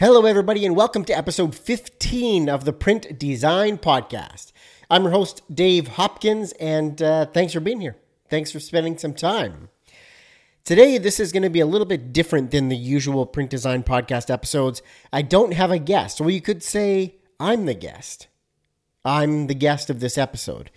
[0.00, 4.52] Hello, everybody, and welcome to episode 15 of the Print Design Podcast.
[4.88, 7.96] I'm your host, Dave Hopkins, and uh, thanks for being here.
[8.30, 9.70] Thanks for spending some time.
[10.62, 13.82] Today, this is going to be a little bit different than the usual Print Design
[13.82, 14.82] Podcast episodes.
[15.12, 18.28] I don't have a guest, or you could say I'm the guest.
[19.04, 20.70] I'm the guest of this episode.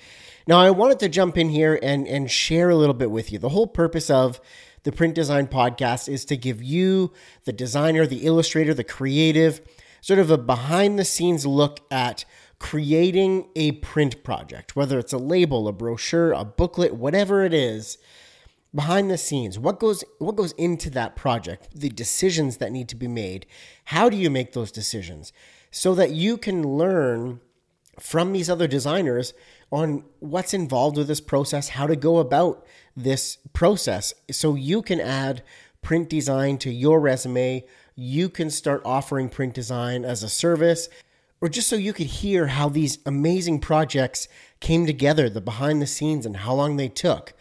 [0.48, 3.38] Now, I wanted to jump in here and, and share a little bit with you.
[3.38, 4.42] The whole purpose of
[4.84, 7.12] the Print Design Podcast is to give you,
[7.46, 9.62] the designer, the illustrator, the creative,
[10.02, 12.26] sort of a behind the scenes look at
[12.60, 17.98] creating a print project, whether it's a label, a brochure, a booklet, whatever it is.
[18.74, 22.96] Behind the scenes, what goes what goes into that project, the decisions that need to
[22.96, 23.46] be made.
[23.86, 25.34] How do you make those decisions
[25.72, 27.42] so that you can learn
[28.00, 29.34] from these other designers
[29.72, 35.00] on what's involved with this process, how to go about this process so you can
[35.00, 35.44] add
[35.82, 37.64] print design to your resume.
[37.96, 40.90] You can start offering print design as a service,
[41.42, 44.28] or just so you could hear how these amazing projects
[44.60, 47.34] came together, the behind the scenes, and how long they took.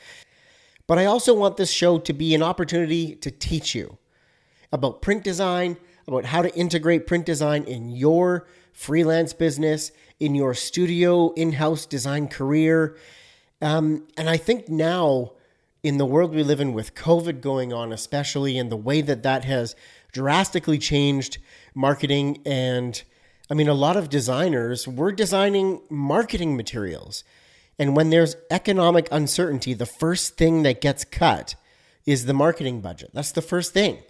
[0.87, 3.99] But I also want this show to be an opportunity to teach you
[4.73, 5.77] about print design,
[6.09, 11.87] about how to integrate print design in your freelance business, in your studio in house
[11.87, 12.97] design career.
[13.61, 15.33] Um, and I think now
[15.83, 19.23] in the world we live in with COVID going on, especially, and the way that
[19.23, 19.75] that has
[20.13, 21.39] drastically changed
[21.75, 22.43] marketing.
[22.45, 23.03] And
[23.51, 27.25] I mean, a lot of designers, we're designing marketing materials.
[27.79, 31.55] And when there's economic uncertainty, the first thing that gets cut
[32.05, 33.11] is the marketing budget.
[33.15, 34.03] That's the first thing.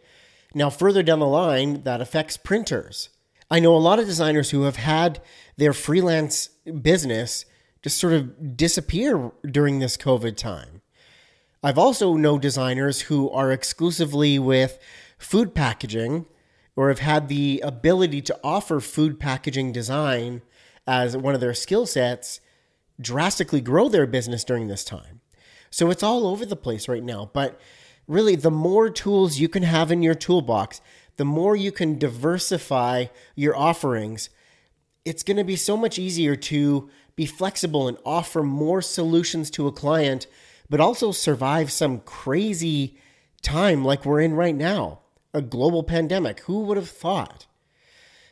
[0.55, 3.11] Now, further down the line, that affects printers.
[3.49, 5.23] I know a lot of designers who have had
[5.57, 6.49] their freelance
[6.83, 7.45] business
[7.83, 10.80] just sort of disappear during this COVID time.
[11.63, 14.79] I've also know designers who are exclusively with
[15.19, 16.25] food packaging
[16.75, 20.41] or have had the ability to offer food packaging design
[20.87, 22.41] as one of their skill sets
[22.99, 25.21] drastically grow their business during this time.
[25.69, 27.31] So it's all over the place right now.
[27.31, 27.61] But
[28.09, 30.81] really, the more tools you can have in your toolbox,
[31.19, 33.07] the more you can diversify
[33.37, 34.31] your offerings,
[35.05, 39.67] it's going to be so much easier to be flexible and offer more solutions to
[39.67, 40.27] a client
[40.71, 42.97] but also survive some crazy
[43.43, 45.01] time like we're in right now
[45.33, 46.41] a global pandemic.
[46.41, 47.47] Who would have thought?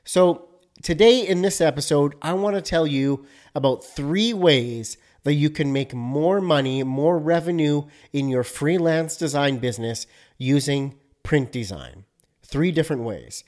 [0.05, 0.49] So,
[0.83, 5.73] today in this episode, I want to tell you about three ways that you can
[5.73, 7.83] make more money, more revenue
[8.13, 10.07] in your freelance design business
[10.39, 12.05] using print design.
[12.43, 13.45] Three different ways.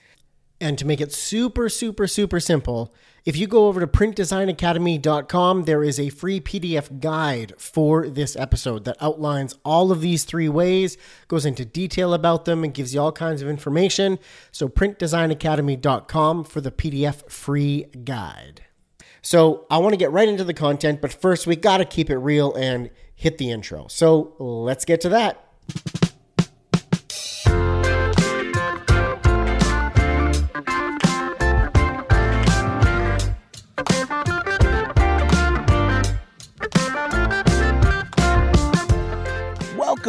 [0.60, 2.94] And to make it super, super, super simple,
[3.24, 8.84] if you go over to printdesignacademy.com, there is a free PDF guide for this episode
[8.84, 10.96] that outlines all of these three ways,
[11.28, 14.18] goes into detail about them, and gives you all kinds of information.
[14.52, 18.64] So, printdesignacademy.com for the PDF free guide.
[19.22, 22.08] So, I want to get right into the content, but first, we got to keep
[22.10, 23.86] it real and hit the intro.
[23.88, 25.46] So, let's get to that.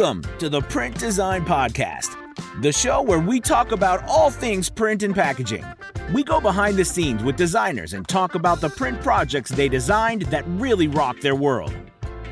[0.02, 2.16] Welcome to the Print Design Podcast,
[2.60, 5.64] the show where we talk about all things print and packaging.
[6.12, 10.22] We go behind the scenes with designers and talk about the print projects they designed
[10.22, 11.72] that really rock their world.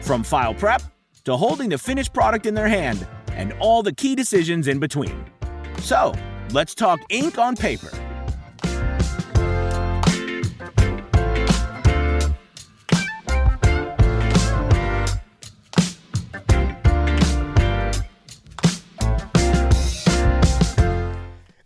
[0.03, 0.83] From file prep
[1.23, 5.25] to holding the finished product in their hand and all the key decisions in between.
[5.79, 6.13] So,
[6.51, 7.93] let's talk ink on paper.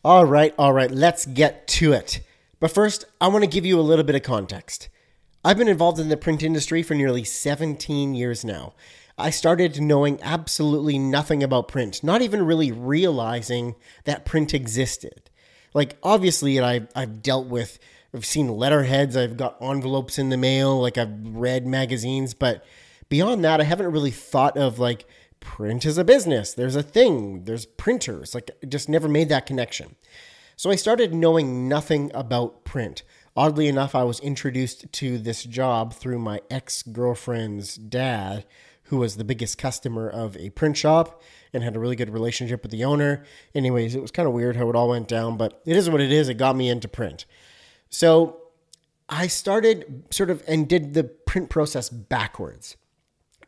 [0.05, 2.21] All right, all right, let's get to it.
[2.61, 4.91] But first, I want to give you a little bit of context.
[5.43, 8.75] I've been involved in the print industry for nearly 17 years now.
[9.17, 15.31] I started knowing absolutely nothing about print, not even really realizing that print existed.
[15.73, 17.79] Like, obviously, I've, I've dealt with,
[18.13, 22.63] I've seen letterheads, I've got envelopes in the mail, like, I've read magazines, but
[23.09, 25.07] beyond that, I haven't really thought of like
[25.45, 26.55] print is a business.
[26.55, 27.45] There's a thing.
[27.45, 28.35] There's printers.
[28.35, 29.95] Like, I just never made that connection.
[30.57, 33.05] So I started knowing nothing about print.
[33.37, 38.45] Oddly enough, I was introduced to this job through my ex girlfriend's dad,
[38.85, 42.63] who was the biggest customer of a print shop and had a really good relationship
[42.63, 43.25] with the owner.
[43.55, 46.01] Anyways, it was kind of weird how it all went down, but it is what
[46.01, 46.29] it is.
[46.29, 47.27] It got me into print.
[47.91, 48.41] So
[49.09, 52.77] I started sort of and did the print process backwards,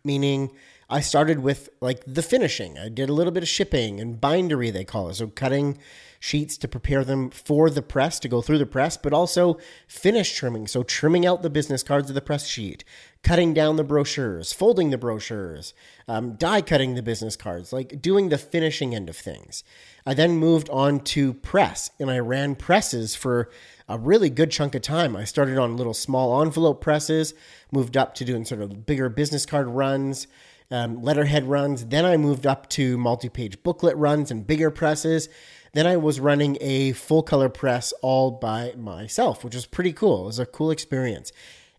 [0.05, 0.53] meaning
[0.89, 2.79] I started with like the finishing.
[2.79, 5.15] I did a little bit of shipping and bindery, they call it.
[5.15, 5.79] So cutting
[6.21, 10.35] sheets to prepare them for the press to go through the press, but also finish
[10.35, 10.67] trimming.
[10.67, 12.85] So trimming out the business cards of the press sheet,
[13.23, 15.75] cutting down the brochures, folding the brochures,
[16.07, 19.65] um, die cutting the business cards, like doing the finishing end of things.
[20.07, 23.51] I then moved on to press and I ran presses for
[23.89, 25.17] a really good chunk of time.
[25.17, 27.35] I started on little small envelope presses,
[27.73, 30.29] moved up to doing sort of bigger business card runs.
[30.71, 31.87] Um, letterhead runs.
[31.87, 35.29] Then I moved up to multi page booklet runs and bigger presses.
[35.75, 40.25] Then I was running a full color press all by myself, which was pretty cool.
[40.25, 41.33] It was a cool experience.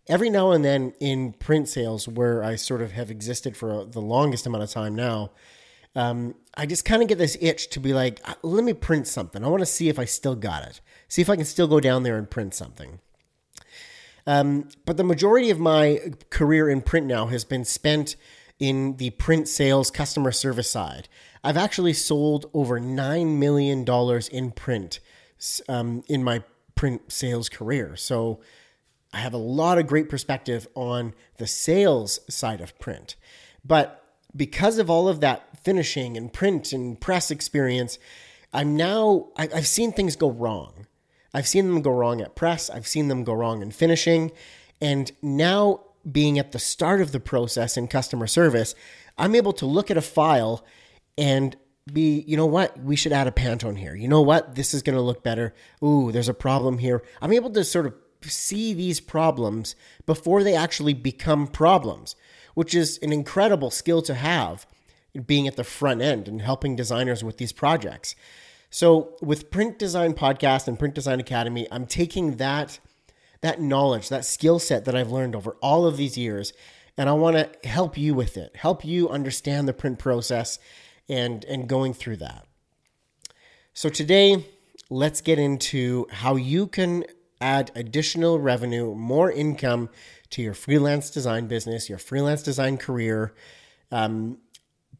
[0.06, 4.00] Every now and then in print sales, where I sort of have existed for the
[4.00, 5.32] longest amount of time now,
[5.94, 9.06] um, I just kind of get this itch to be like, uh, let me print
[9.06, 9.44] something.
[9.44, 11.80] I want to see if I still got it, see if I can still go
[11.80, 13.00] down there and print something.
[14.26, 16.00] Um, but the majority of my
[16.30, 18.14] career in print now has been spent
[18.58, 21.08] in the print sales customer service side.
[21.44, 23.86] I've actually sold over $9 million
[24.32, 25.00] in print
[25.68, 26.42] um, in my
[26.74, 27.96] print sales career.
[27.96, 28.40] So
[29.12, 33.16] I have a lot of great perspective on the sales side of print.
[33.64, 34.04] But
[34.36, 37.98] because of all of that finishing and print and press experience,
[38.52, 40.86] I'm now, I, have seen things go wrong.
[41.32, 44.32] I've seen them go wrong at press, I've seen them go wrong in finishing.
[44.80, 48.74] And now, being at the start of the process in customer service,
[49.16, 50.64] I'm able to look at a file
[51.16, 51.56] and
[51.92, 53.94] be, you know what, we should add a Pantone here.
[53.94, 55.54] You know what, this is going to look better.
[55.82, 57.02] Ooh, there's a problem here.
[57.20, 59.74] I'm able to sort of see these problems
[60.06, 62.16] before they actually become problems,
[62.54, 64.66] which is an incredible skill to have
[65.26, 68.14] being at the front end and helping designers with these projects.
[68.70, 72.78] So with Print Design Podcast and Print Design Academy, I'm taking that
[73.40, 76.52] that knowledge, that skill set that I've learned over all of these years,
[76.96, 78.56] and I want to help you with it.
[78.56, 80.58] Help you understand the print process
[81.08, 82.46] and and going through that.
[83.72, 84.44] So today,
[84.90, 87.04] let's get into how you can
[87.40, 89.88] add additional revenue, more income
[90.30, 93.34] to your freelance design business, your freelance design career,
[93.92, 94.38] um,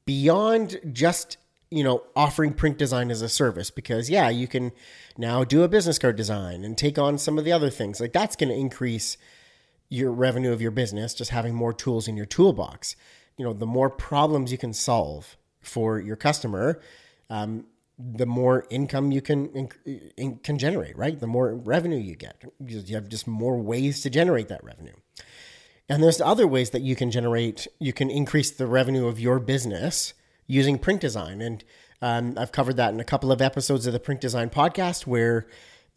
[0.06, 1.36] beyond just
[1.70, 3.70] you know offering print design as a service.
[3.70, 4.72] Because yeah, you can
[5.16, 8.00] now do a business card design and take on some of the other things.
[8.00, 9.16] Like that's going to increase
[9.88, 12.94] your revenue of your business just having more tools in your toolbox.
[13.36, 16.80] You know, the more problems you can solve for your customer,
[17.30, 17.66] um,
[17.98, 19.68] the more income you can in,
[20.16, 21.18] in, can generate, right?
[21.18, 24.94] The more revenue you get, Because you have just more ways to generate that revenue.
[25.88, 29.38] And there's other ways that you can generate, you can increase the revenue of your
[29.38, 30.12] business
[30.48, 31.40] using print design.
[31.40, 31.62] And
[32.02, 35.46] um, I've covered that in a couple of episodes of the Print Design Podcast, where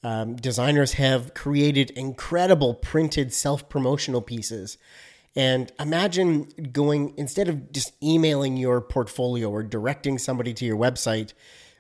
[0.04, 4.78] um, designers have created incredible printed self promotional pieces
[5.36, 11.34] and imagine going, instead of just emailing your portfolio or directing somebody to your website,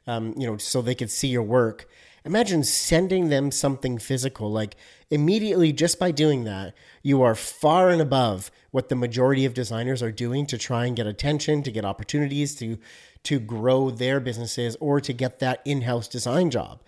[0.08, 1.88] um, you know, so they could see your work,
[2.24, 4.52] imagine sending them something physical.
[4.52, 4.78] Like
[5.10, 6.74] immediately, just by doing that,
[7.04, 10.96] you are far and above what the majority of designers are doing to try and
[10.96, 12.78] get attention, to get opportunities, to
[13.24, 16.82] to grow their businesses, or to get that in-house design job.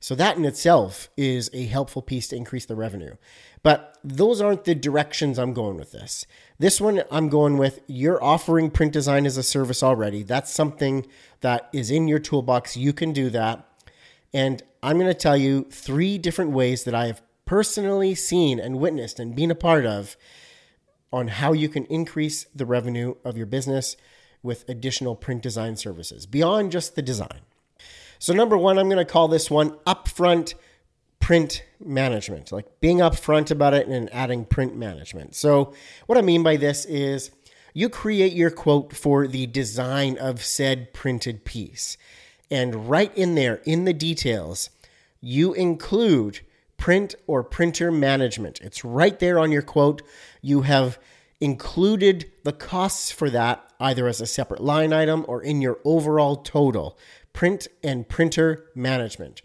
[0.00, 3.14] So that in itself is a helpful piece to increase the revenue.
[3.62, 6.24] But those aren't the directions I'm going with this.
[6.58, 10.22] This one I'm going with you're offering print design as a service already.
[10.22, 11.06] That's something
[11.40, 12.76] that is in your toolbox.
[12.76, 13.64] You can do that.
[14.32, 18.78] And I'm going to tell you three different ways that I have personally seen and
[18.78, 20.16] witnessed and been a part of
[21.12, 23.96] on how you can increase the revenue of your business
[24.42, 27.40] with additional print design services beyond just the design.
[28.18, 30.54] So, number one, I'm going to call this one upfront
[31.20, 35.34] print management, like being upfront about it and adding print management.
[35.34, 35.72] So,
[36.06, 37.30] what I mean by this is
[37.74, 41.96] you create your quote for the design of said printed piece.
[42.50, 44.70] And right in there, in the details,
[45.20, 46.40] you include
[46.78, 48.60] print or printer management.
[48.62, 50.00] It's right there on your quote.
[50.40, 50.98] You have
[51.40, 56.36] included the costs for that either as a separate line item or in your overall
[56.36, 56.98] total
[57.32, 59.42] print and printer management.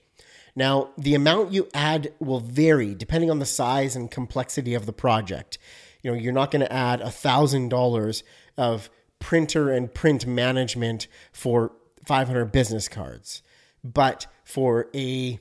[0.56, 4.94] Now, the amount you add will vary depending on the size and complexity of the
[4.94, 5.58] project.
[6.02, 8.24] You know, you're not going to add $1,000
[8.58, 11.72] of printer and print management for
[12.06, 13.42] 500 business cards.
[13.84, 15.40] But for a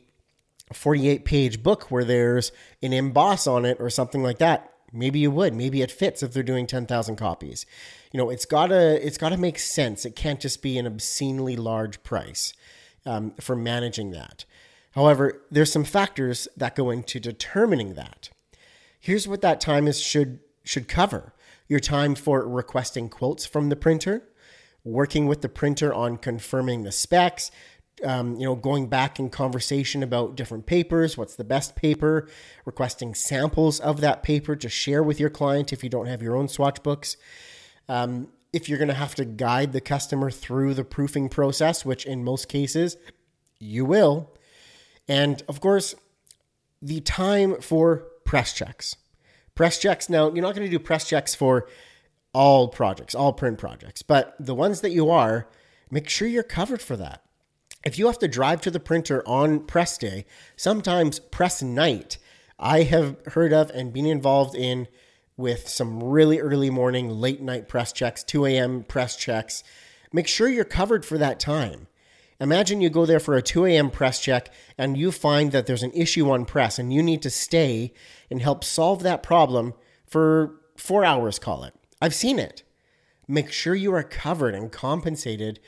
[0.72, 2.52] 48 page book where there's
[2.82, 5.54] an emboss on it or something like that, maybe you would.
[5.54, 7.66] Maybe it fits if they're doing 10,000 copies
[8.12, 10.04] you know it's gotta it's gotta make sense.
[10.04, 12.52] It can't just be an obscenely large price
[13.04, 14.44] um, for managing that.
[14.92, 18.28] However, there's some factors that go into determining that.
[19.00, 21.32] Here's what that time is should should cover.
[21.68, 24.22] your time for requesting quotes from the printer,
[24.84, 27.50] working with the printer on confirming the specs,
[28.04, 32.28] um, you know, going back in conversation about different papers, what's the best paper,
[32.64, 36.36] requesting samples of that paper to share with your client if you don't have your
[36.36, 37.16] own swatch books.
[37.88, 42.04] Um, if you're going to have to guide the customer through the proofing process, which
[42.04, 42.96] in most cases
[43.58, 44.30] you will.
[45.08, 45.94] And of course,
[46.80, 48.96] the time for press checks.
[49.54, 51.68] Press checks, now, you're not going to do press checks for
[52.32, 55.48] all projects, all print projects, but the ones that you are,
[55.90, 57.22] make sure you're covered for that.
[57.84, 60.24] If you have to drive to the printer on press day,
[60.56, 62.18] sometimes press night,
[62.58, 64.86] I have heard of and been involved in
[65.36, 68.84] with some really early morning, late night press checks, 2 a.m.
[68.84, 69.64] press checks.
[70.12, 71.88] Make sure you're covered for that time.
[72.38, 73.90] Imagine you go there for a 2 a.m.
[73.90, 77.30] press check and you find that there's an issue on press and you need to
[77.30, 77.92] stay
[78.30, 79.74] and help solve that problem
[80.06, 81.74] for four hours, call it.
[82.00, 82.62] I've seen it.
[83.26, 85.60] Make sure you are covered and compensated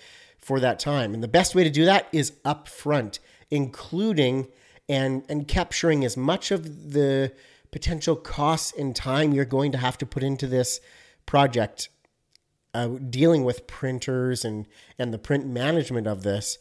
[0.44, 1.14] for that time.
[1.14, 3.18] And the best way to do that is upfront,
[3.50, 4.48] including
[4.88, 7.32] and, and capturing as much of the
[7.72, 10.80] potential costs and time you're going to have to put into this
[11.26, 11.88] project
[12.74, 14.66] uh, dealing with printers and
[14.98, 16.58] and the print management of this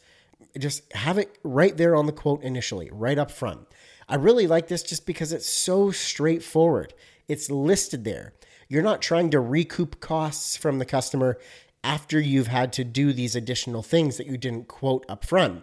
[0.58, 3.66] just have it right there on the quote initially right up front.
[4.08, 6.94] I really like this just because it's so straightforward.
[7.26, 8.34] It's listed there.
[8.68, 11.38] You're not trying to recoup costs from the customer
[11.84, 15.62] after you've had to do these additional things that you didn't quote up front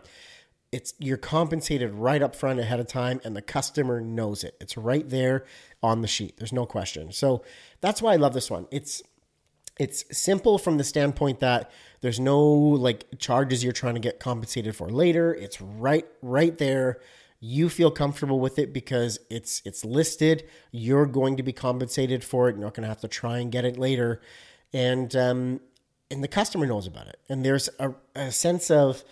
[0.72, 4.56] it's you're compensated right up front ahead of time and the customer knows it.
[4.62, 5.46] It's right there
[5.84, 6.38] on the sheet.
[6.38, 7.12] There's no question.
[7.12, 7.44] So
[7.82, 8.68] that's why i love this one.
[8.72, 9.02] It's
[9.80, 14.76] it's simple from the standpoint that there's no like charges you're trying to get compensated
[14.76, 15.34] for later.
[15.34, 17.00] It's right right there.
[17.42, 20.46] You feel comfortable with it because it's it's listed.
[20.72, 22.54] You're going to be compensated for it.
[22.54, 24.22] You're not going to have to try and get it later.
[24.72, 25.60] And um
[26.12, 29.04] and the customer knows about it and there's a, a sense of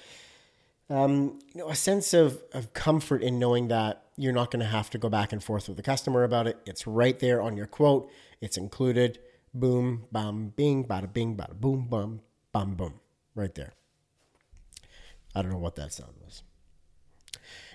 [0.89, 4.65] um, you know, a sense of, of comfort in knowing that you're not going to
[4.65, 6.57] have to go back and forth with the customer about it.
[6.65, 8.09] It's right there on your quote.
[8.41, 9.19] It's included.
[9.53, 12.99] Boom, bam, bing, bada bing, bada boom, bum, bum, boom.
[13.35, 13.73] Right there.
[15.35, 16.43] I don't know what that sound was.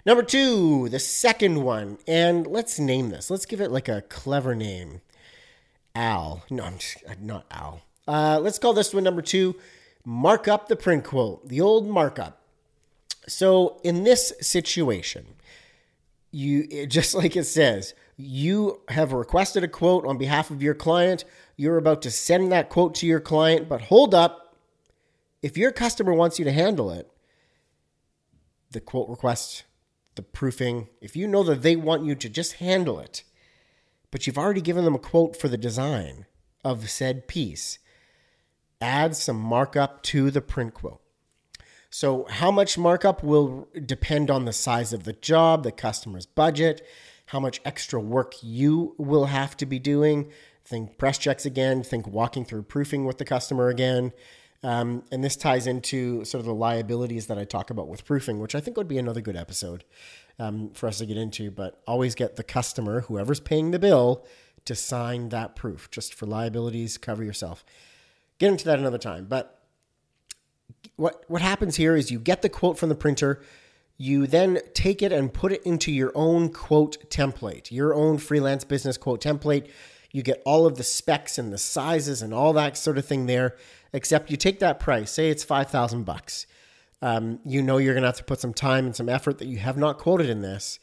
[0.04, 1.98] Number two, the second one.
[2.06, 3.30] And let's name this.
[3.30, 5.00] Let's give it like a clever name.
[5.94, 6.44] Al.
[6.50, 7.82] No, I'm just not Al.
[8.06, 9.56] Uh, let's call this one number two.
[10.04, 11.48] Mark up the print quote.
[11.48, 12.40] The old markup.
[13.26, 15.26] So in this situation,
[16.30, 21.24] you just like it says, you have requested a quote on behalf of your client.
[21.56, 24.56] You're about to send that quote to your client, but hold up.
[25.42, 27.10] If your customer wants you to handle it,
[28.70, 29.64] the quote request,
[30.14, 33.24] the proofing, if you know that they want you to just handle it,
[34.10, 36.26] but you've already given them a quote for the design
[36.64, 37.78] of said piece,
[38.80, 41.00] add some markup to the print quote.
[41.90, 46.84] So, how much markup will depend on the size of the job, the customer's budget,
[47.26, 50.30] how much extra work you will have to be doing.
[50.64, 54.12] Think press checks again, think walking through proofing with the customer again.
[54.64, 58.40] Um, and this ties into sort of the liabilities that I talk about with proofing,
[58.40, 59.84] which I think would be another good episode
[60.38, 61.50] um, for us to get into.
[61.50, 64.24] But always get the customer, whoever's paying the bill,
[64.64, 67.64] to sign that proof just for liabilities, cover yourself.
[68.38, 69.26] Get into that another time.
[69.26, 69.62] But
[70.96, 73.42] what what happens here is you get the quote from the printer,
[73.96, 78.64] you then take it and put it into your own quote template, your own freelance
[78.64, 79.68] business quote template.
[80.12, 83.26] You get all of the specs and the sizes and all that sort of thing
[83.26, 83.56] there.
[83.92, 86.46] Except you take that price, say it's five thousand bucks.
[87.02, 89.46] Um, you know you're going to have to put some time and some effort that
[89.46, 90.78] you have not quoted in this.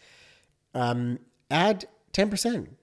[0.74, 2.78] Um, add ten percent.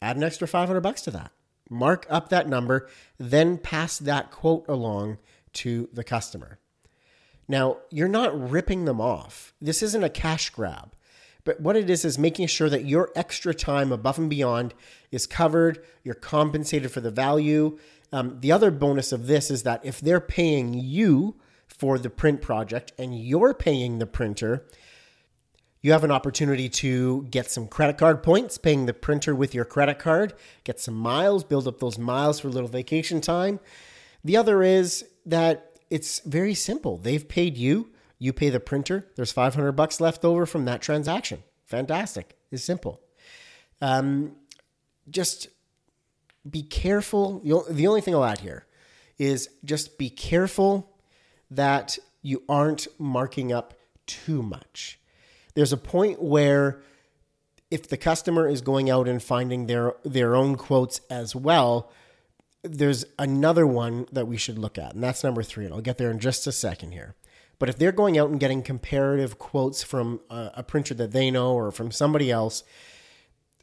[0.00, 1.32] Add an extra five hundred bucks to that.
[1.68, 5.18] Mark up that number, then pass that quote along
[5.54, 6.58] to the customer.
[7.48, 9.54] Now, you're not ripping them off.
[9.60, 10.94] This isn't a cash grab.
[11.44, 14.74] But what it is is making sure that your extra time above and beyond
[15.10, 17.78] is covered, you're compensated for the value.
[18.12, 22.42] Um, the other bonus of this is that if they're paying you for the print
[22.42, 24.66] project and you're paying the printer,
[25.80, 29.64] you have an opportunity to get some credit card points, paying the printer with your
[29.64, 33.60] credit card, get some miles, build up those miles for a little vacation time.
[34.24, 36.98] The other is that it's very simple.
[36.98, 39.06] They've paid you, you pay the printer.
[39.14, 41.42] There's 500 bucks left over from that transaction.
[41.66, 42.36] Fantastic.
[42.50, 43.00] It's simple.
[43.80, 44.32] Um,
[45.08, 45.48] just
[46.48, 47.40] be careful.
[47.40, 48.66] The only thing I'll add here
[49.18, 50.96] is just be careful
[51.50, 53.74] that you aren't marking up
[54.06, 54.97] too much.
[55.58, 56.82] There's a point where
[57.68, 61.90] if the customer is going out and finding their their own quotes as well,
[62.62, 65.64] there's another one that we should look at, and that's number three.
[65.64, 67.16] And I'll get there in just a second here.
[67.58, 71.28] But if they're going out and getting comparative quotes from a, a printer that they
[71.28, 72.62] know or from somebody else,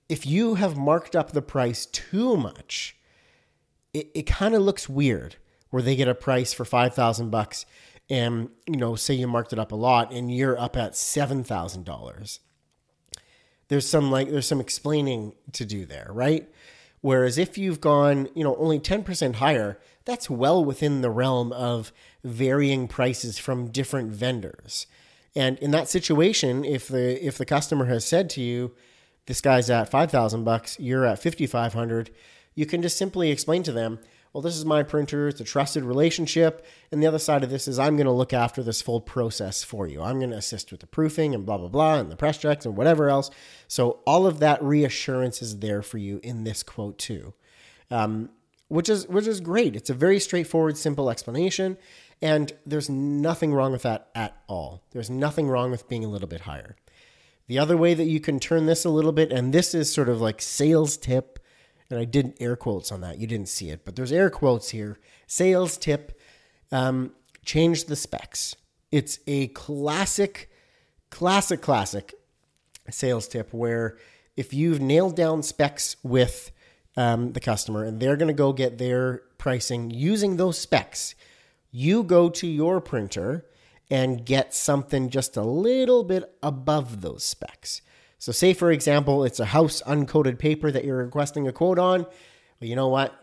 [0.09, 2.97] if you have marked up the price too much,
[3.93, 5.37] it, it kind of looks weird
[5.69, 7.65] where they get a price for 5000 bucks
[8.09, 12.39] and you know say you marked it up a lot and you're up at $7000
[13.67, 16.49] there's some like there's some explaining to do there right?
[17.01, 21.91] Whereas if you've gone you know only 10% higher that's well within the realm of
[22.23, 24.85] varying prices from different vendors.
[25.35, 28.75] And in that situation if the if the customer has said to you
[29.25, 32.11] this guy's at 5000 bucks you're at 5500
[32.53, 33.99] you can just simply explain to them
[34.35, 36.65] well, this is my printer, it's a trusted relationship.
[36.91, 39.63] And the other side of this is I'm going to look after this full process
[39.63, 40.01] for you.
[40.01, 42.65] I'm going to assist with the proofing and blah, blah, blah, and the press checks
[42.65, 43.31] and whatever else.
[43.69, 47.33] So all of that reassurance is there for you in this quote too.
[47.89, 48.29] Um,
[48.67, 49.73] which is which is great.
[49.73, 51.77] It's a very straightforward, simple explanation,
[52.21, 54.83] and there's nothing wrong with that at all.
[54.91, 56.75] There's nothing wrong with being a little bit higher.
[57.47, 60.09] The other way that you can turn this a little bit, and this is sort
[60.09, 61.39] of like sales tip
[61.89, 63.19] and I didn't air quotes on that.
[63.19, 64.97] You didn't see it, but there's air quotes here.
[65.27, 66.19] Sales tip
[66.71, 67.11] um,
[67.43, 68.55] change the specs.
[68.91, 70.49] It's a classic,
[71.09, 72.13] classic, classic
[72.89, 73.97] sales tip where
[74.35, 76.51] if you've nailed down specs with
[76.97, 81.15] um, the customer and they're going to go get their pricing using those specs,
[81.71, 83.45] you go to your printer
[83.89, 87.81] and get something just a little bit above those specs.
[88.25, 92.05] So, say for example, it's a house uncoated paper that you're requesting a quote on.
[92.59, 93.13] Well, you know what?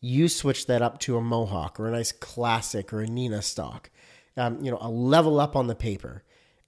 [0.00, 3.88] You switch that up to a Mohawk or a nice classic or a Neenah stock.
[4.36, 6.24] Um, you know, a level up on the paper,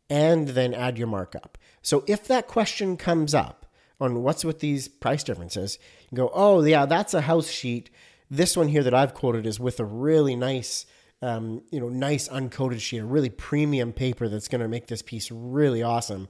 [0.09, 1.59] and then add your markup.
[1.83, 3.67] So, if that question comes up
[4.01, 5.77] on what's with these price differences,
[6.13, 7.91] you go, oh yeah, that's a house sheet.
[8.31, 10.87] This one here that I've quoted is with a really nice
[11.23, 15.03] um, you know, nice uncoated sheet, a really premium paper that's going to make this
[15.03, 16.29] piece really awesome.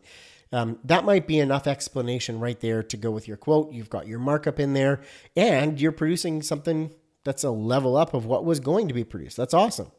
[0.53, 3.73] Um, that might be enough explanation right there to go with your quote.
[3.73, 5.01] You've got your markup in there,
[5.37, 6.93] and you're producing something
[7.25, 9.37] that's a level up of what was going to be produced.
[9.37, 9.93] That's awesome.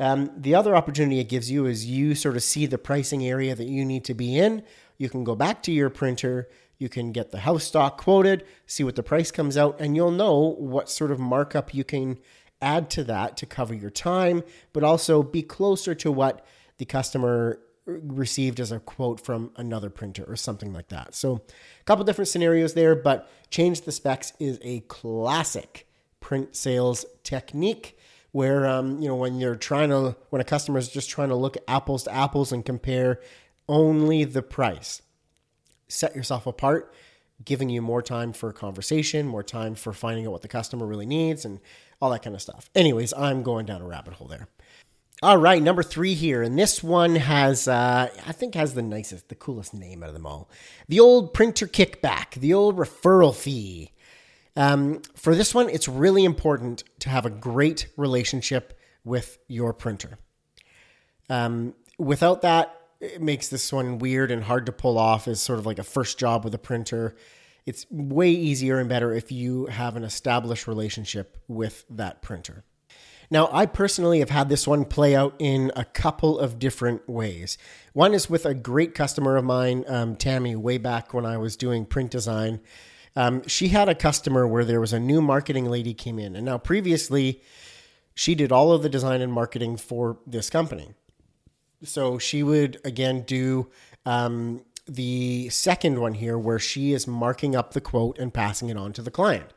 [0.00, 3.54] Um, the other opportunity it gives you is you sort of see the pricing area
[3.54, 4.62] that you need to be in.
[4.98, 6.48] You can go back to your printer,
[6.78, 10.10] you can get the house stock quoted, see what the price comes out, and you'll
[10.10, 12.18] know what sort of markup you can
[12.60, 16.44] add to that to cover your time, but also be closer to what
[16.78, 21.14] the customer received as a quote from another printer or something like that.
[21.14, 21.42] So,
[21.80, 25.86] a couple different scenarios there, but change the specs is a classic
[26.20, 27.98] print sales technique
[28.32, 31.36] where um, you know when you're trying to when a customer is just trying to
[31.36, 33.20] look apples to apples and compare
[33.68, 35.02] only the price.
[35.86, 36.92] Set yourself apart,
[37.44, 41.06] giving you more time for conversation, more time for finding out what the customer really
[41.06, 41.60] needs and
[42.00, 42.68] all that kind of stuff.
[42.74, 44.48] Anyways, I'm going down a rabbit hole there.
[45.22, 49.28] All right, number three here, and this one has, uh, I think, has the nicest,
[49.28, 50.50] the coolest name out of them all.
[50.88, 53.92] The old printer kickback, the old referral fee.
[54.56, 60.18] Um, for this one, it's really important to have a great relationship with your printer.
[61.30, 65.58] Um, without that, it makes this one weird and hard to pull off as sort
[65.58, 67.14] of like a first job with a printer.
[67.66, 72.64] It's way easier and better if you have an established relationship with that printer.
[73.30, 77.58] Now, I personally have had this one play out in a couple of different ways.
[77.92, 81.56] One is with a great customer of mine, um, Tammy, way back when I was
[81.56, 82.60] doing print design.
[83.16, 86.44] Um, she had a customer where there was a new marketing lady came in, and
[86.44, 87.40] now previously
[88.14, 90.90] she did all of the design and marketing for this company.
[91.82, 93.70] So she would again do
[94.06, 98.76] um, the second one here, where she is marking up the quote and passing it
[98.76, 99.52] on to the client.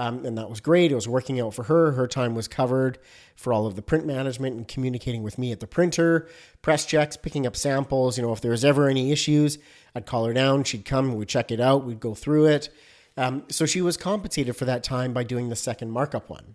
[0.00, 0.90] Um, and that was great.
[0.90, 1.92] It was working out for her.
[1.92, 2.98] Her time was covered
[3.36, 6.26] for all of the print management and communicating with me at the printer,
[6.62, 8.16] press checks, picking up samples.
[8.16, 9.58] You know, if there was ever any issues,
[9.94, 10.64] I'd call her down.
[10.64, 12.70] She'd come, we'd check it out, we'd go through it.
[13.18, 16.54] Um, so she was compensated for that time by doing the second markup one.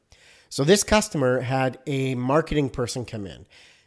[0.49, 3.45] So this customer had a marketing person come in,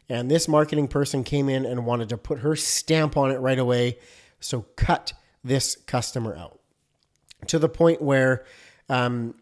[0.08, 3.58] and this marketing person came in and wanted to put her stamp on it right
[3.58, 3.98] away.
[4.38, 6.60] So cut this customer out
[7.48, 8.44] to the point where
[8.88, 9.34] um,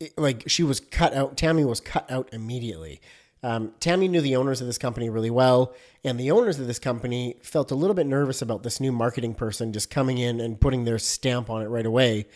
[0.00, 1.36] it, like she was cut out.
[1.36, 3.00] Tammy was cut out immediately.
[3.42, 6.78] Um, Tammy knew the owners of this company really well, and the owners of this
[6.78, 10.58] company felt a little bit nervous about this new marketing person just coming in and
[10.58, 12.26] putting their stamp on it right away.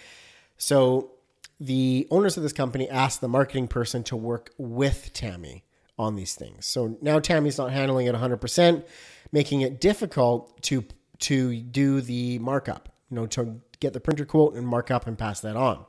[0.59, 1.13] So
[1.59, 5.65] the owners of this company asked the marketing person to work with Tammy
[5.99, 6.67] on these things.
[6.67, 8.85] So now Tammy's not handling it 100%,
[9.33, 10.85] making it difficult to
[11.21, 15.19] to do the markup, you know, to get the printer quote and mark up and
[15.19, 15.85] pass that on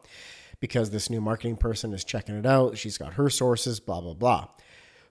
[0.59, 2.77] because this new marketing person is checking it out.
[2.77, 4.47] She's got her sources, blah, blah, blah.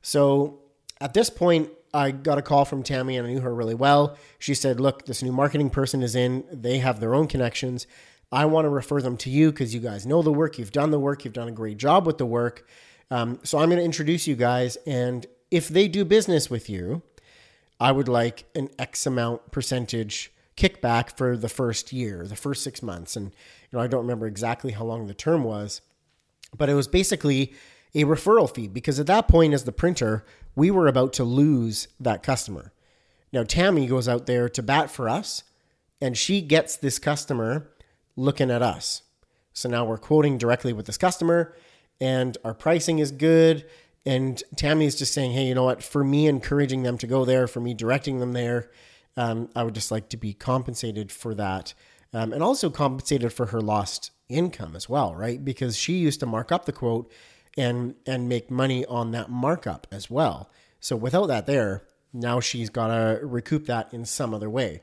[0.03, 0.61] So
[1.01, 4.17] at this point, I got a call from Tammy and I knew her really well.
[4.39, 6.45] She said, Look, this new marketing person is in.
[6.53, 7.87] They have their own connections.
[8.31, 10.59] I want to refer them to you because you guys know the work.
[10.59, 11.25] You've done the work.
[11.25, 12.69] You've done a great job with the work.
[13.11, 14.77] Um, so I'm going to introduce you guys.
[14.87, 17.03] And if they do business with you,
[17.81, 22.83] I would like an X amount percentage kickback for the first year, the first six
[22.83, 23.17] months.
[23.17, 25.81] And, you know, I don't remember exactly how long the term was,
[26.57, 27.55] but it was basically
[27.95, 30.25] a referral fee because at that point, as the printer,
[30.57, 32.73] we were about to lose that customer.
[33.33, 35.45] Now, Tammy goes out there to bat for us
[36.01, 37.71] and she gets this customer
[38.17, 39.03] looking at us.
[39.53, 41.55] So now we're quoting directly with this customer
[42.01, 43.65] and our pricing is good.
[44.05, 45.83] And Tammy is just saying, hey, you know what?
[45.83, 48.71] For me encouraging them to go there, for me directing them there,
[49.19, 51.75] um, I would just like to be compensated for that.
[52.15, 55.45] Um, and also compensated for her lost income as well, right?
[55.45, 57.13] Because she used to mark up the quote
[57.57, 60.51] and and make money on that markup as well.
[60.81, 64.83] So without that there, now she's got to recoup that in some other way.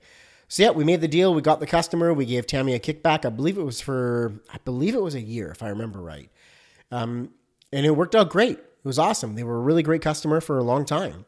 [0.49, 1.33] So yeah, we made the deal.
[1.33, 2.13] We got the customer.
[2.13, 3.25] We gave Tammy a kickback.
[3.25, 6.29] I believe it was for I believe it was a year if I remember right.
[6.91, 7.31] Um,
[7.71, 8.59] and it worked out great.
[8.59, 9.35] It was awesome.
[9.35, 11.25] They were a really great customer for a long time.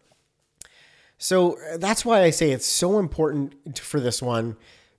[1.18, 4.58] So that's why I say it's so important for this one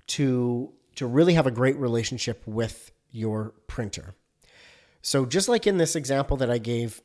[0.09, 4.15] to to really have a great relationship with your printer.
[5.01, 7.01] So just like in this example that I gave,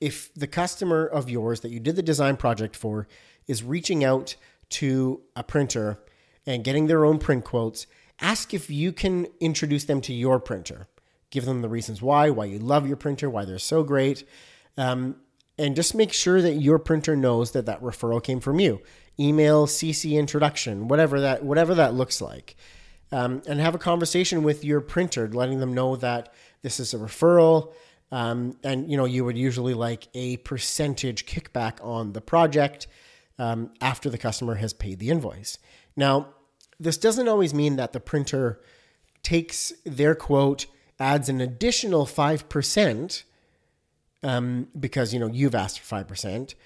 [0.00, 3.08] if the customer of yours that you did the design project for
[3.48, 4.36] is reaching out
[4.70, 5.98] to a printer
[6.46, 7.88] and getting their own print quotes,
[8.20, 10.86] ask if you can introduce them to your printer.
[11.30, 14.24] Give them the reasons why, why you love your printer, why they're so great.
[14.76, 15.16] Um,
[15.58, 18.80] and just make sure that your printer knows that that referral came from you.
[19.18, 22.56] Email, CC introduction, whatever that whatever that looks like,
[23.12, 26.98] um, and have a conversation with your printer, letting them know that this is a
[26.98, 27.72] referral,
[28.10, 32.88] um, and you know you would usually like a percentage kickback on the project
[33.38, 35.58] um, after the customer has paid the invoice.
[35.96, 36.30] Now,
[36.80, 38.60] this doesn't always mean that the printer
[39.22, 40.66] takes their quote,
[40.98, 43.22] adds an additional five percent
[44.24, 46.56] um, because you know you've asked for five percent,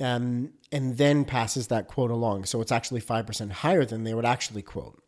[0.00, 2.46] um, and then passes that quote along.
[2.46, 5.02] So it's actually five percent higher than they would actually quote.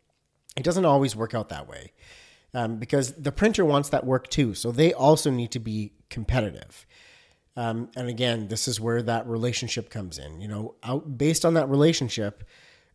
[0.56, 1.92] It doesn't always work out that way
[2.52, 4.54] um, because the printer wants that work too.
[4.54, 6.86] So they also need to be competitive.
[7.56, 10.40] Um, and again, this is where that relationship comes in.
[10.40, 12.44] You know, out based on that relationship,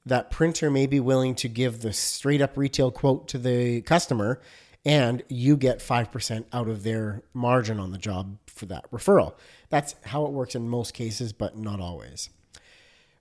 [0.06, 4.42] that printer may be willing to give the straight up retail quote to the customer
[4.88, 9.34] and you get 5% out of their margin on the job for that referral.
[9.70, 12.30] That's how it works in most cases, but not always.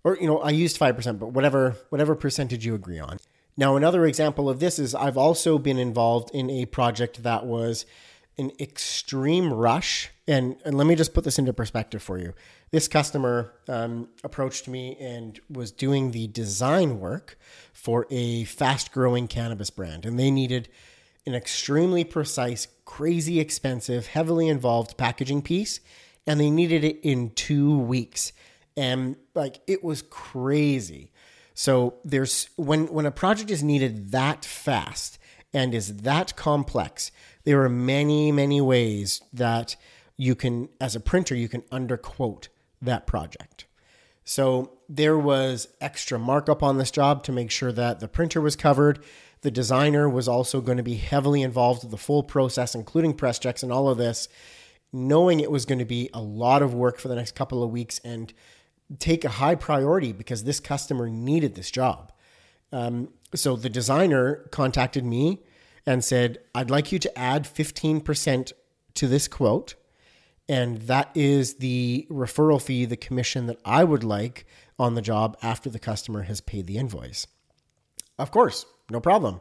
[0.04, 3.18] Or, you know, I used 5%, but whatever, whatever percentage you agree on.
[3.56, 7.84] Now, another example of this is I've also been involved in a project that was
[8.38, 10.10] an extreme rush.
[10.28, 12.32] And, and let me just put this into perspective for you.
[12.70, 17.36] This customer um, approached me and was doing the design work
[17.72, 20.06] for a fast growing cannabis brand.
[20.06, 20.68] And they needed
[21.26, 25.80] an extremely precise, crazy expensive, heavily involved packaging piece,
[26.26, 28.32] and they needed it in two weeks.
[28.76, 31.10] And like it was crazy.
[31.54, 35.18] So there's when when a project is needed that fast
[35.52, 37.10] and is that complex,
[37.44, 39.76] there are many, many ways that
[40.16, 42.48] you can, as a printer, you can underquote
[42.82, 43.66] that project.
[44.24, 48.56] So there was extra markup on this job to make sure that the printer was
[48.56, 48.98] covered
[49.46, 53.38] the designer was also going to be heavily involved with the full process, including press
[53.38, 54.26] checks and all of this,
[54.92, 57.70] knowing it was going to be a lot of work for the next couple of
[57.70, 58.34] weeks and
[58.98, 62.10] take a high priority because this customer needed this job.
[62.72, 65.44] Um, so the designer contacted me
[65.86, 68.52] and said, I'd like you to add 15%
[68.94, 69.76] to this quote.
[70.48, 74.44] And that is the referral fee, the commission that I would like
[74.76, 77.28] on the job after the customer has paid the invoice.
[78.18, 79.40] Of course, no problem.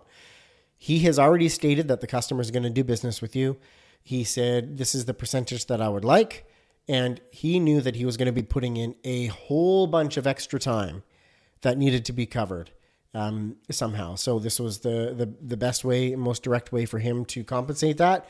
[0.78, 3.58] He has already stated that the customer is going to do business with you.
[4.04, 6.46] He said, This is the percentage that I would like.
[6.88, 10.28] And he knew that he was going to be putting in a whole bunch of
[10.28, 11.04] extra time
[11.62, 12.70] that needed to be covered
[13.16, 14.16] um, somehow.
[14.16, 17.98] So this was the, the the best way, most direct way for him to compensate
[17.98, 18.28] that.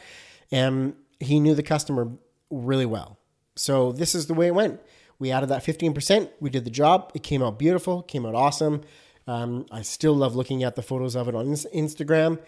[0.51, 2.11] And he knew the customer
[2.49, 3.17] really well.
[3.55, 4.79] So this is the way it went.
[5.17, 6.29] We added that 15%.
[6.39, 7.11] We did the job.
[7.15, 8.81] It came out beautiful, came out awesome.
[9.27, 12.39] Um, I still love looking at the photos of it on Instagram.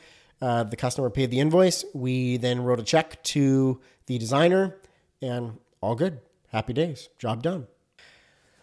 [0.42, 1.84] Uh, the customer paid the invoice.
[1.94, 4.78] We then wrote a check to the designer,
[5.22, 6.20] and all good.
[6.52, 7.10] Happy days.
[7.18, 7.68] Job done.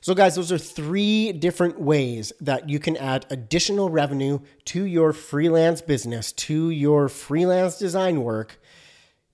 [0.00, 5.12] So, guys, those are three different ways that you can add additional revenue to your
[5.12, 8.60] freelance business, to your freelance design work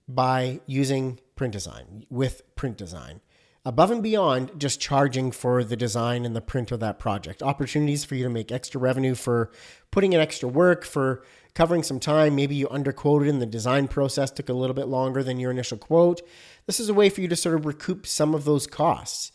[0.07, 3.21] by using print design with print design
[3.63, 7.43] above and beyond just charging for the design and the print of that project.
[7.43, 9.51] Opportunities for you to make extra revenue for
[9.91, 12.35] putting in extra work, for covering some time.
[12.35, 15.77] Maybe you underquoted and the design process took a little bit longer than your initial
[15.77, 16.21] quote.
[16.65, 19.31] This is a way for you to sort of recoup some of those costs.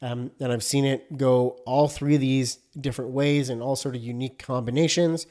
[0.00, 3.96] Um, and I've seen it go all three of these different ways and all sort
[3.96, 5.26] of unique combinations.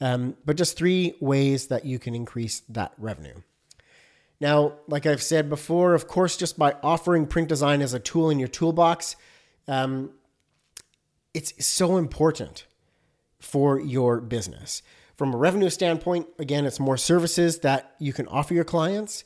[0.00, 3.40] Um, but just three ways that you can increase that revenue.
[4.42, 8.28] Now, like I've said before, of course, just by offering print design as a tool
[8.28, 9.14] in your toolbox,
[9.68, 10.10] um,
[11.32, 12.66] it's so important
[13.38, 14.82] for your business.
[15.14, 19.22] From a revenue standpoint, again, it's more services that you can offer your clients.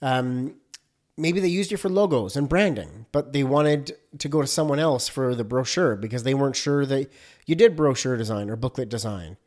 [0.00, 0.54] Um,
[1.16, 4.78] maybe they used you for logos and branding, but they wanted to go to someone
[4.78, 7.10] else for the brochure because they weren't sure that
[7.46, 9.38] you did brochure design or booklet design.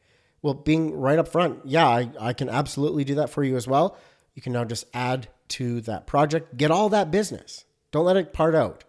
[0.42, 3.66] Well, being right up front, yeah, I, I can absolutely do that for you as
[3.66, 3.98] well.
[4.36, 7.66] You can now just add to that project, get all that business.
[7.92, 8.84] Don't let it part out.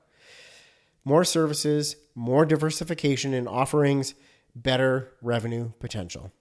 [1.05, 4.15] More services, more diversification in offerings,
[4.55, 6.33] better revenue potential.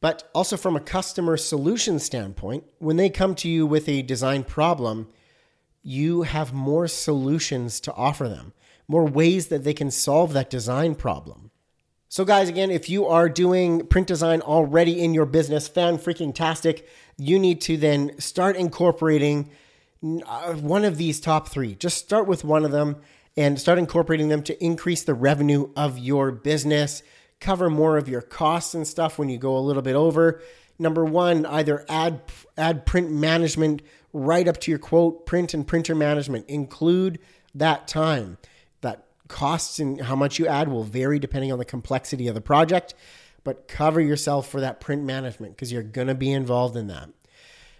[0.00, 4.44] But also from a customer solution standpoint, when they come to you with a design
[4.44, 5.08] problem,
[5.82, 8.52] you have more solutions to offer them,
[8.86, 11.50] more ways that they can solve that design problem.
[12.08, 16.34] So, guys, again, if you are doing print design already in your business, fan freaking
[16.34, 19.50] tastic, you need to then start incorporating
[20.26, 21.74] uh, one of these top three.
[21.74, 22.96] Just start with one of them
[23.36, 27.02] and start incorporating them to increase the revenue of your business
[27.44, 30.40] cover more of your costs and stuff when you go a little bit over.
[30.78, 32.22] Number one, either add
[32.56, 36.46] add print management right up to your quote, print and printer management.
[36.48, 37.18] Include
[37.54, 38.38] that time.
[38.80, 42.40] That costs and how much you add will vary depending on the complexity of the
[42.40, 42.94] project,
[43.44, 47.10] but cover yourself for that print management because you're going to be involved in that.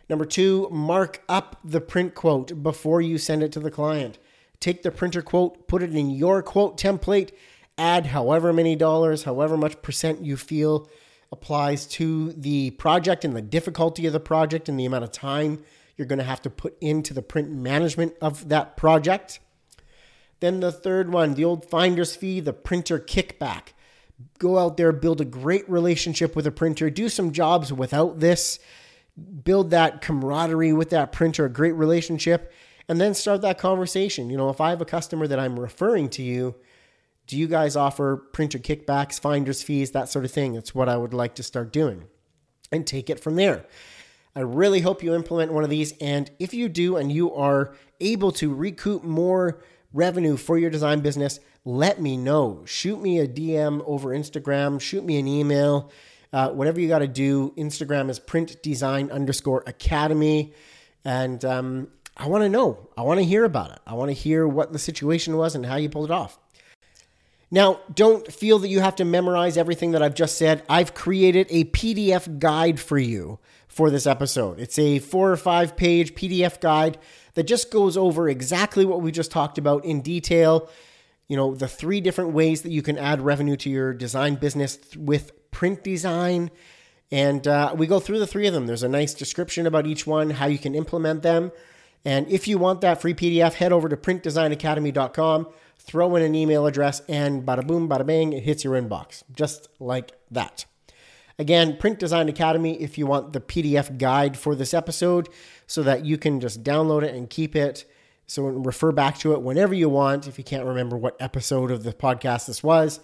[0.09, 4.19] Number two, mark up the print quote before you send it to the client.
[4.61, 7.31] Take the printer quote, put it in your quote template,
[7.77, 10.89] add however many dollars, however much percent you feel
[11.33, 15.63] applies to the project and the difficulty of the project and the amount of time
[15.97, 19.41] you're going to have to put into the print management of that project.
[20.41, 23.74] Then the third one, the old finder's fee, the printer kickback.
[24.39, 28.59] Go out there, build a great relationship with a printer, do some jobs without this,
[29.43, 32.53] build that camaraderie with that printer, a great relationship,
[32.89, 34.31] and then start that conversation.
[34.31, 36.55] You know, if I have a customer that I'm referring to you,
[37.27, 40.55] do you guys offer printer kickbacks, finder's fees, that sort of thing?
[40.55, 42.05] It's what I would like to start doing
[42.71, 43.67] and take it from there.
[44.37, 45.95] I really hope you implement one of these.
[46.01, 51.01] And if you do and you are able to recoup more revenue for your design
[51.01, 52.63] business, let me know.
[52.67, 55.91] Shoot me a DM over Instagram, shoot me an email,
[56.33, 57.53] uh, whatever you got to do.
[57.57, 60.53] Instagram is print design underscore academy.
[61.05, 62.89] And um, I want to know.
[62.97, 63.79] I want to hear about it.
[63.87, 66.39] I want to hear what the situation was and how you pulled it off.
[67.51, 70.65] Now, don't feel that you have to memorize everything that I've just said.
[70.69, 74.59] I've created a PDF guide for you for this episode.
[74.59, 76.99] It's a four or five page PDF guide
[77.35, 80.69] that just goes over exactly what we just talked about in detail.
[81.29, 84.79] You know, the three different ways that you can add revenue to your design business
[84.97, 86.51] with print design.
[87.11, 88.67] And uh, we go through the three of them.
[88.67, 91.53] There's a nice description about each one, how you can implement them.
[92.05, 95.47] And if you want that free PDF, head over to printdesignacademy.com
[95.85, 99.69] throw in an email address, and bada boom, bada bang, it hits your inbox, just
[99.79, 100.65] like that.
[101.39, 105.29] Again, Print Design Academy if you want the PDF guide for this episode
[105.67, 107.85] so that you can just download it and keep it.
[108.27, 111.83] So refer back to it whenever you want if you can't remember what episode of
[111.83, 113.01] the podcast this was,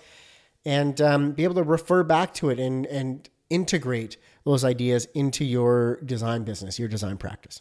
[0.64, 5.44] and um, be able to refer back to it and, and integrate those ideas into
[5.44, 7.61] your design business, your design practice.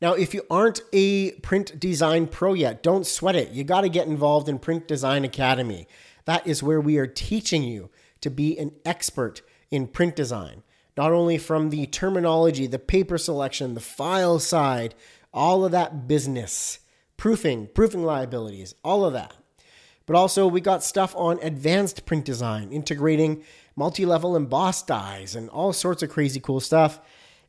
[0.00, 3.50] Now, if you aren't a print design pro yet, don't sweat it.
[3.50, 5.86] You got to get involved in Print Design Academy.
[6.24, 10.62] That is where we are teaching you to be an expert in print design,
[10.96, 14.94] not only from the terminology, the paper selection, the file side,
[15.34, 16.78] all of that business,
[17.18, 19.34] proofing, proofing liabilities, all of that.
[20.06, 23.42] But also, we got stuff on advanced print design, integrating
[23.76, 27.00] multi level embossed dies and all sorts of crazy cool stuff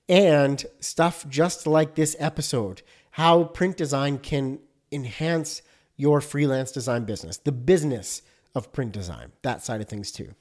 [0.10, 4.60] and stuff just like this episode how print design can
[4.92, 5.62] enhance
[5.96, 8.22] your freelance design business, the business
[8.54, 10.34] of print design, that side of things too.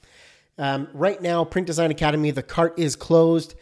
[0.59, 3.54] Um, right now, Print Design Academy, the cart is closed,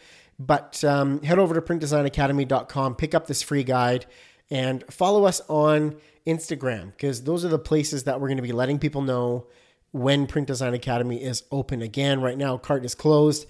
[0.45, 4.05] but um, head over to printdesignacademy.com, pick up this free guide,
[4.49, 8.51] and follow us on Instagram because those are the places that we're going to be
[8.51, 9.47] letting people know
[9.91, 12.21] when Print Design Academy is open again.
[12.21, 13.45] Right now, cart is closed.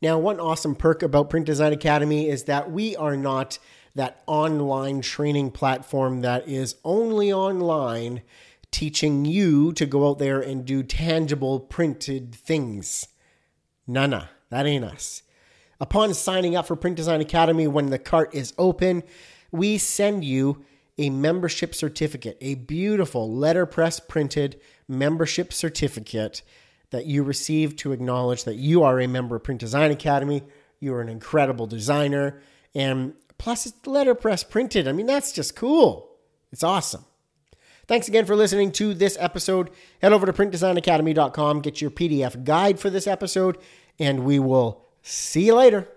[0.00, 3.58] Now, one awesome perk about Print Design Academy is that we are not
[3.94, 8.22] that online training platform that is only online
[8.70, 13.08] teaching you to go out there and do tangible printed things.
[13.86, 15.22] Nana, that ain't us.
[15.80, 19.04] Upon signing up for Print Design Academy, when the cart is open,
[19.52, 20.64] we send you
[20.98, 26.42] a membership certificate, a beautiful letterpress printed membership certificate
[26.90, 30.42] that you receive to acknowledge that you are a member of Print Design Academy.
[30.80, 32.40] You are an incredible designer.
[32.74, 34.88] And plus, it's letterpress printed.
[34.88, 36.10] I mean, that's just cool.
[36.50, 37.04] It's awesome.
[37.86, 39.70] Thanks again for listening to this episode.
[40.02, 43.56] Head over to printdesignacademy.com, get your PDF guide for this episode,
[43.98, 45.88] and we will see you later.